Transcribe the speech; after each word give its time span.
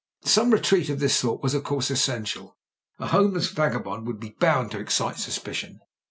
Some 0.25 0.49
retreat 0.49 0.89
of 0.89 0.99
this 0.99 1.15
sort 1.15 1.43
was, 1.43 1.53
of 1.53 1.63
course, 1.63 1.91
essen 1.91 2.23
tial. 2.23 2.55
A 2.97 3.09
homeless 3.09 3.51
vagabond 3.51 4.07
would 4.07 4.19
be 4.19 4.31
bound 4.39 4.71
to 4.71 4.79
excite 4.79 5.19
suspicion. 5.19 5.79